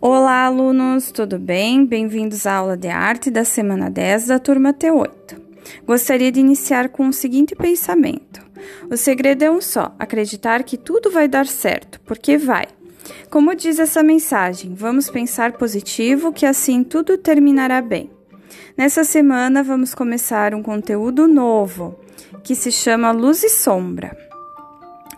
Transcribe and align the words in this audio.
Olá, 0.00 0.44
alunos, 0.44 1.10
tudo 1.10 1.40
bem? 1.40 1.84
Bem-vindos 1.84 2.46
à 2.46 2.54
aula 2.54 2.76
de 2.76 2.86
arte 2.86 3.32
da 3.32 3.44
semana 3.44 3.90
10 3.90 4.28
da 4.28 4.38
turma 4.38 4.72
T8. 4.72 5.36
Gostaria 5.84 6.30
de 6.30 6.38
iniciar 6.38 6.90
com 6.90 7.08
o 7.08 7.12
seguinte 7.12 7.56
pensamento: 7.56 8.40
o 8.88 8.96
segredo 8.96 9.42
é 9.42 9.50
um 9.50 9.60
só, 9.60 9.92
acreditar 9.98 10.62
que 10.62 10.76
tudo 10.76 11.10
vai 11.10 11.26
dar 11.26 11.48
certo, 11.48 12.00
porque 12.02 12.38
vai. 12.38 12.66
Como 13.28 13.56
diz 13.56 13.80
essa 13.80 14.00
mensagem, 14.00 14.72
vamos 14.72 15.10
pensar 15.10 15.54
positivo, 15.54 16.32
que 16.32 16.46
assim 16.46 16.84
tudo 16.84 17.18
terminará 17.18 17.82
bem. 17.82 18.08
Nessa 18.76 19.02
semana, 19.02 19.64
vamos 19.64 19.96
começar 19.96 20.54
um 20.54 20.62
conteúdo 20.62 21.26
novo 21.26 21.98
que 22.44 22.54
se 22.54 22.70
chama 22.70 23.10
Luz 23.10 23.42
e 23.42 23.48
Sombra. 23.48 24.27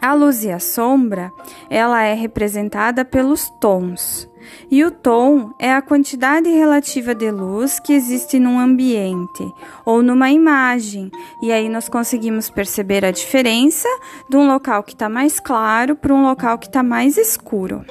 A 0.00 0.14
luz 0.14 0.44
e 0.44 0.50
a 0.50 0.58
sombra, 0.58 1.30
ela 1.68 2.02
é 2.02 2.14
representada 2.14 3.04
pelos 3.04 3.50
tons. 3.60 4.26
E 4.70 4.82
o 4.82 4.90
tom 4.90 5.52
é 5.58 5.72
a 5.72 5.82
quantidade 5.82 6.48
relativa 6.48 7.14
de 7.14 7.30
luz 7.30 7.78
que 7.78 7.92
existe 7.92 8.38
num 8.38 8.58
ambiente 8.58 9.44
ou 9.84 10.02
numa 10.02 10.30
imagem. 10.30 11.10
E 11.42 11.52
aí 11.52 11.68
nós 11.68 11.88
conseguimos 11.88 12.48
perceber 12.48 13.04
a 13.04 13.10
diferença 13.10 13.88
de 14.28 14.38
um 14.38 14.46
local 14.46 14.82
que 14.82 14.94
está 14.94 15.08
mais 15.08 15.38
claro 15.38 15.94
para 15.94 16.14
um 16.14 16.22
local 16.22 16.58
que 16.58 16.66
está 16.66 16.82
mais 16.82 17.18
escuro. 17.18 17.84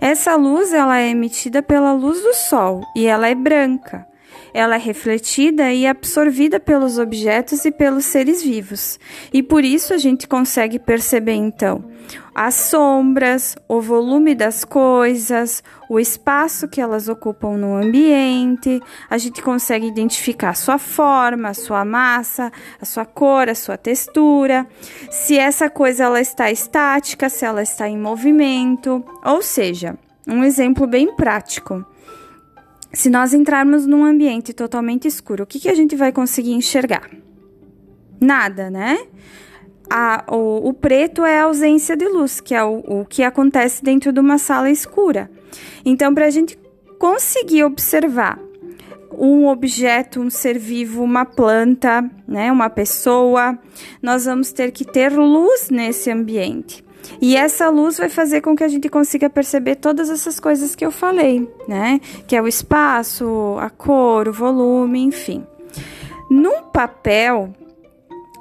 Essa 0.00 0.36
luz 0.36 0.72
ela 0.72 0.98
é 0.98 1.10
emitida 1.10 1.62
pela 1.62 1.92
luz 1.92 2.22
do 2.22 2.32
sol 2.32 2.80
e 2.96 3.06
ela 3.06 3.28
é 3.28 3.34
branca 3.34 4.06
ela 4.52 4.76
é 4.76 4.78
refletida 4.78 5.72
e 5.72 5.86
absorvida 5.86 6.60
pelos 6.60 6.98
objetos 6.98 7.64
e 7.64 7.70
pelos 7.70 8.04
seres 8.04 8.42
vivos. 8.42 8.98
E 9.32 9.42
por 9.42 9.64
isso 9.64 9.92
a 9.92 9.98
gente 9.98 10.26
consegue 10.26 10.78
perceber 10.78 11.34
então 11.34 11.84
as 12.34 12.54
sombras, 12.54 13.54
o 13.68 13.80
volume 13.80 14.34
das 14.34 14.64
coisas, 14.64 15.62
o 15.88 16.00
espaço 16.00 16.66
que 16.66 16.80
elas 16.80 17.08
ocupam 17.08 17.56
no 17.56 17.76
ambiente, 17.76 18.80
a 19.08 19.16
gente 19.16 19.40
consegue 19.40 19.86
identificar 19.86 20.50
a 20.50 20.54
sua 20.54 20.76
forma, 20.76 21.50
a 21.50 21.54
sua 21.54 21.84
massa, 21.84 22.50
a 22.80 22.84
sua 22.84 23.04
cor, 23.04 23.48
a 23.48 23.54
sua 23.54 23.76
textura, 23.76 24.66
se 25.10 25.38
essa 25.38 25.70
coisa 25.70 26.04
ela 26.04 26.20
está 26.20 26.50
estática, 26.50 27.28
se 27.28 27.44
ela 27.44 27.62
está 27.62 27.88
em 27.88 27.96
movimento, 27.96 29.04
ou 29.24 29.40
seja, 29.40 29.96
um 30.26 30.42
exemplo 30.42 30.86
bem 30.86 31.14
prático. 31.14 31.84
Se 32.94 33.10
nós 33.10 33.34
entrarmos 33.34 33.86
num 33.86 34.04
ambiente 34.04 34.52
totalmente 34.52 35.08
escuro, 35.08 35.42
o 35.42 35.46
que, 35.46 35.58
que 35.58 35.68
a 35.68 35.74
gente 35.74 35.96
vai 35.96 36.12
conseguir 36.12 36.52
enxergar? 36.52 37.10
Nada, 38.20 38.70
né? 38.70 38.98
A, 39.90 40.24
o, 40.30 40.68
o, 40.68 40.72
preto 40.72 41.24
é 41.24 41.40
a 41.40 41.44
ausência 41.44 41.96
de 41.96 42.06
luz, 42.06 42.40
que 42.40 42.54
é 42.54 42.62
o, 42.64 43.00
o 43.00 43.04
que 43.04 43.22
acontece 43.22 43.82
dentro 43.82 44.12
de 44.12 44.20
uma 44.20 44.38
sala 44.38 44.70
escura. 44.70 45.30
Então, 45.84 46.14
para 46.14 46.26
a 46.26 46.30
gente 46.30 46.58
conseguir 46.98 47.64
observar 47.64 48.38
um 49.10 49.46
objeto, 49.48 50.20
um 50.20 50.30
ser 50.30 50.58
vivo, 50.58 51.02
uma 51.02 51.24
planta, 51.24 52.08
né, 52.26 52.50
uma 52.50 52.70
pessoa, 52.70 53.58
nós 54.00 54.24
vamos 54.24 54.52
ter 54.52 54.70
que 54.70 54.84
ter 54.84 55.12
luz 55.12 55.68
nesse 55.68 56.10
ambiente. 56.10 56.84
E 57.20 57.36
essa 57.36 57.68
luz 57.68 57.98
vai 57.98 58.08
fazer 58.08 58.40
com 58.40 58.56
que 58.56 58.64
a 58.64 58.68
gente 58.68 58.88
consiga 58.88 59.28
perceber 59.28 59.76
todas 59.76 60.10
essas 60.10 60.38
coisas 60.40 60.74
que 60.74 60.84
eu 60.84 60.90
falei, 60.90 61.48
né? 61.68 62.00
Que 62.26 62.36
é 62.36 62.42
o 62.42 62.48
espaço, 62.48 63.56
a 63.60 63.70
cor, 63.70 64.28
o 64.28 64.32
volume, 64.32 65.00
enfim. 65.02 65.44
No 66.30 66.62
papel, 66.72 67.52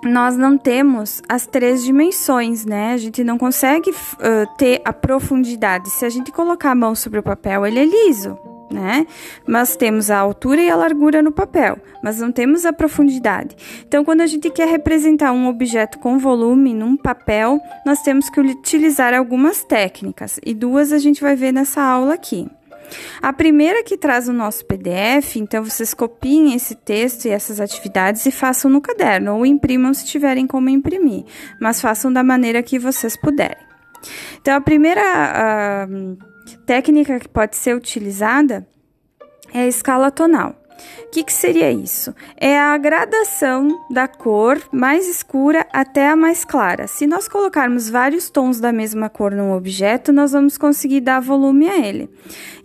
nós 0.03 0.37
não 0.37 0.57
temos 0.57 1.21
as 1.27 1.45
três 1.45 1.83
dimensões, 1.83 2.65
né? 2.65 2.93
A 2.93 2.97
gente 2.97 3.23
não 3.23 3.37
consegue 3.37 3.89
uh, 3.91 4.57
ter 4.57 4.81
a 4.85 4.93
profundidade. 4.93 5.89
Se 5.89 6.05
a 6.05 6.09
gente 6.09 6.31
colocar 6.31 6.71
a 6.71 6.75
mão 6.75 6.95
sobre 6.95 7.19
o 7.19 7.23
papel, 7.23 7.65
ele 7.65 7.79
é 7.79 7.85
liso 7.85 8.37
né? 8.73 9.07
Mas 9.47 9.75
temos 9.75 10.09
a 10.09 10.17
altura 10.17 10.61
e 10.61 10.69
a 10.69 10.75
largura 10.75 11.21
no 11.21 11.31
papel, 11.31 11.77
mas 12.03 12.19
não 12.19 12.31
temos 12.31 12.65
a 12.65 12.73
profundidade. 12.73 13.55
Então, 13.87 14.03
quando 14.03 14.21
a 14.21 14.27
gente 14.27 14.49
quer 14.49 14.67
representar 14.67 15.31
um 15.31 15.47
objeto 15.47 15.99
com 15.99 16.17
volume 16.17 16.73
num 16.73 16.97
papel, 16.97 17.59
nós 17.85 18.01
temos 18.01 18.29
que 18.29 18.39
utilizar 18.39 19.13
algumas 19.13 19.63
técnicas 19.63 20.39
e 20.45 20.53
duas 20.53 20.91
a 20.91 20.97
gente 20.97 21.21
vai 21.21 21.35
ver 21.35 21.51
nessa 21.51 21.81
aula 21.81 22.13
aqui. 22.13 22.47
A 23.21 23.31
primeira 23.31 23.83
que 23.83 23.97
traz 23.97 24.27
o 24.27 24.33
nosso 24.33 24.65
PDF, 24.65 25.37
então 25.37 25.63
vocês 25.63 25.93
copiem 25.93 26.53
esse 26.53 26.75
texto 26.75 27.25
e 27.25 27.29
essas 27.29 27.59
atividades 27.59 28.25
e 28.25 28.31
façam 28.31 28.69
no 28.69 28.81
caderno 28.81 29.37
ou 29.37 29.45
imprimam 29.45 29.93
se 29.93 30.05
tiverem 30.05 30.45
como 30.45 30.69
imprimir, 30.69 31.23
mas 31.59 31.81
façam 31.81 32.11
da 32.11 32.23
maneira 32.23 32.61
que 32.61 32.77
vocês 32.77 33.15
puderem. 33.15 33.63
Então, 34.41 34.55
a 34.55 34.61
primeira 34.61 35.87
uh, 35.87 36.17
técnica 36.65 37.19
que 37.19 37.27
pode 37.27 37.55
ser 37.55 37.75
utilizada 37.75 38.65
é 39.53 39.61
a 39.61 39.67
escala 39.67 40.09
tonal. 40.09 40.55
O 41.05 41.11
que, 41.13 41.23
que, 41.23 41.33
seria 41.33 41.71
isso? 41.71 42.13
É 42.35 42.57
a 42.57 42.75
gradação 42.77 43.85
da 43.89 44.07
cor 44.07 44.59
mais 44.71 45.07
escura 45.07 45.65
até 45.71 46.09
a 46.09 46.15
mais 46.15 46.43
clara. 46.43 46.87
Se 46.87 47.05
nós 47.05 47.27
colocarmos 47.27 47.89
vários 47.89 48.29
tons 48.29 48.59
da 48.59 48.73
mesma 48.73 49.09
cor 49.09 49.31
num 49.31 49.53
objeto, 49.53 50.11
nós 50.11 50.31
vamos 50.31 50.57
conseguir 50.57 51.01
dar 51.01 51.19
volume 51.19 51.69
a 51.69 51.77
ele. 51.77 52.09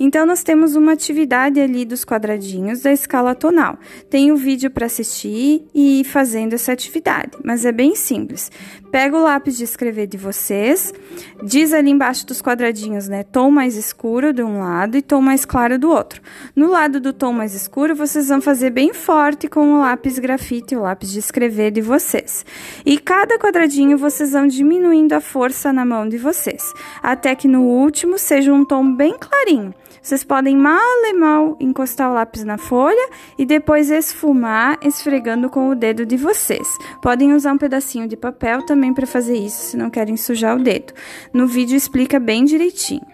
Então, 0.01 0.25
nós 0.25 0.43
temos 0.43 0.77
uma 0.77 0.93
atividade 0.93 1.61
ali 1.61 1.85
dos 1.85 2.05
quadradinhos 2.05 2.81
da 2.81 2.93
escala 2.93 3.35
tonal. 3.35 3.79
Tem 4.09 4.33
um 4.33 4.37
vídeo 4.37 4.71
para 4.71 4.87
assistir 4.87 5.69
e 5.75 6.01
ir 6.01 6.05
fazendo 6.05 6.55
essa 6.55 6.73
atividade, 6.73 7.33
mas 7.45 7.65
é 7.65 7.73
bem 7.73 7.95
simples. 7.95 8.51
Pega 8.91 9.17
o 9.17 9.23
lápis 9.23 9.57
de 9.57 9.65
escrever 9.65 10.07
de 10.07 10.17
vocês, 10.17 10.95
diz 11.43 11.75
ali 11.75 11.91
embaixo 11.91 12.27
dos 12.27 12.41
quadradinhos, 12.41 13.07
né? 13.07 13.23
Tom 13.23 13.51
mais 13.51 13.77
escuro 13.77 14.33
de 14.33 14.43
um 14.43 14.61
lado 14.61 14.97
e 14.97 15.03
tom 15.03 15.21
mais 15.21 15.45
claro 15.45 15.79
do 15.79 15.91
outro. 15.91 16.23
No 16.57 16.71
lado 16.71 16.99
do 16.99 17.13
tom 17.13 17.33
mais 17.33 17.55
escuro, 17.55 17.95
vocês 17.99 18.29
vão 18.29 18.41
fazer 18.41 18.71
bem 18.71 18.95
forte 18.95 19.49
com 19.49 19.75
o 19.75 19.81
lápis 19.81 20.21
grafite, 20.21 20.77
o 20.77 20.83
lápis 20.83 21.11
de 21.11 21.19
escrever 21.19 21.73
de 21.73 21.81
vocês. 21.81 22.47
E 22.87 22.97
cada 22.97 23.37
quadradinho 23.37 23.99
vocês 23.99 24.33
vão 24.33 24.47
diminuindo 24.47 25.15
a 25.15 25.21
força 25.21 25.73
na 25.73 25.85
mão 25.85 26.09
de 26.09 26.17
vocês, 26.17 26.73
até 27.03 27.35
que 27.35 27.49
no 27.49 27.63
último 27.63 28.17
seja 28.17 28.55
um 28.55 28.65
tom 28.65 28.95
bem 28.95 29.17
clarinho. 29.19 29.75
Vocês 30.01 30.23
podem 30.23 30.57
mal 30.57 30.79
e 31.05 31.13
mal 31.13 31.57
encostar 31.59 32.09
o 32.09 32.15
lápis 32.15 32.45
na 32.45 32.57
folha 32.57 33.11
e 33.37 33.45
depois 33.45 33.91
esfumar 33.91 34.79
esfregando 34.81 35.51
com 35.51 35.69
o 35.69 35.75
dedo 35.75 36.07
de 36.07 36.17
vocês. 36.17 36.69
Podem 37.03 37.35
usar 37.35 37.53
um 37.53 37.59
pedacinho 37.59 38.07
de 38.07 38.17
papel 38.17 38.65
também 38.65 38.95
para 38.95 39.07
fazer 39.07 39.37
isso, 39.37 39.71
se 39.71 39.77
não 39.77 39.91
querem 39.91 40.17
sujar 40.17 40.57
o 40.57 40.63
dedo. 40.63 40.93
No 41.35 41.49
vídeo 41.49 41.77
explica 41.77 42.21
bem 42.21 42.45
direitinho. 42.45 43.07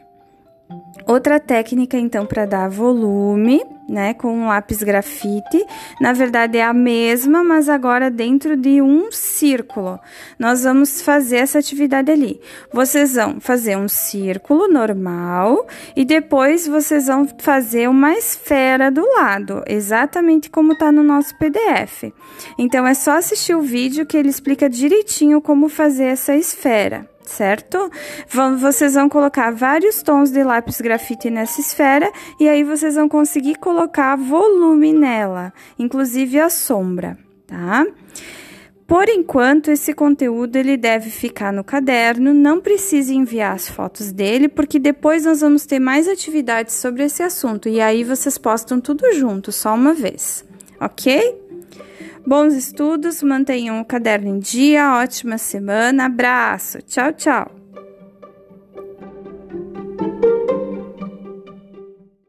Outra 1.06 1.40
técnica, 1.40 1.98
então, 1.98 2.26
para 2.26 2.46
dar 2.46 2.68
volume, 2.68 3.62
né, 3.88 4.14
com 4.14 4.28
um 4.28 4.46
lápis 4.46 4.82
grafite, 4.82 5.64
na 6.00 6.12
verdade 6.12 6.58
é 6.58 6.64
a 6.64 6.72
mesma, 6.72 7.42
mas 7.42 7.68
agora 7.68 8.10
dentro 8.10 8.56
de 8.56 8.80
um 8.80 9.10
círculo. 9.10 9.98
Nós 10.38 10.64
vamos 10.64 11.02
fazer 11.02 11.36
essa 11.36 11.58
atividade 11.58 12.10
ali. 12.10 12.40
Vocês 12.72 13.14
vão 13.14 13.40
fazer 13.40 13.76
um 13.76 13.88
círculo 13.88 14.68
normal 14.68 15.66
e 15.94 16.04
depois 16.04 16.66
vocês 16.66 17.06
vão 17.06 17.28
fazer 17.38 17.88
uma 17.88 18.14
esfera 18.14 18.90
do 18.90 19.06
lado, 19.16 19.62
exatamente 19.66 20.50
como 20.50 20.72
está 20.72 20.90
no 20.90 21.02
nosso 21.02 21.36
PDF. 21.38 22.12
Então 22.58 22.86
é 22.86 22.94
só 22.94 23.18
assistir 23.18 23.54
o 23.54 23.62
vídeo 23.62 24.06
que 24.06 24.16
ele 24.16 24.28
explica 24.28 24.68
direitinho 24.68 25.40
como 25.40 25.68
fazer 25.68 26.04
essa 26.04 26.34
esfera 26.34 27.13
certo? 27.24 27.90
Vão, 28.28 28.58
vocês 28.58 28.94
vão 28.94 29.08
colocar 29.08 29.50
vários 29.50 30.02
tons 30.02 30.30
de 30.30 30.42
lápis 30.42 30.80
grafite 30.80 31.30
nessa 31.30 31.60
esfera 31.60 32.10
e 32.38 32.48
aí 32.48 32.62
vocês 32.62 32.94
vão 32.94 33.08
conseguir 33.08 33.56
colocar 33.56 34.16
volume 34.16 34.92
nela, 34.92 35.52
inclusive 35.78 36.38
a 36.38 36.50
sombra, 36.50 37.18
tá? 37.46 37.86
Por 38.86 39.08
enquanto, 39.08 39.70
esse 39.70 39.94
conteúdo 39.94 40.56
ele 40.56 40.76
deve 40.76 41.08
ficar 41.08 41.52
no 41.52 41.64
caderno, 41.64 42.34
não 42.34 42.60
precisa 42.60 43.14
enviar 43.14 43.54
as 43.54 43.66
fotos 43.66 44.12
dele, 44.12 44.46
porque 44.46 44.78
depois 44.78 45.24
nós 45.24 45.40
vamos 45.40 45.64
ter 45.64 45.78
mais 45.78 46.06
atividades 46.06 46.74
sobre 46.74 47.04
esse 47.04 47.22
assunto 47.22 47.66
e 47.68 47.80
aí 47.80 48.04
vocês 48.04 48.36
postam 48.36 48.80
tudo 48.80 49.10
junto, 49.14 49.50
só 49.50 49.74
uma 49.74 49.94
vez, 49.94 50.44
ok? 50.78 51.43
Bons 52.26 52.54
estudos, 52.54 53.22
mantenham 53.22 53.80
o 53.80 53.84
caderno 53.84 54.28
em 54.28 54.38
dia, 54.38 54.94
ótima 54.94 55.36
semana, 55.36 56.06
abraço, 56.06 56.80
tchau, 56.82 57.12
tchau! 57.12 57.63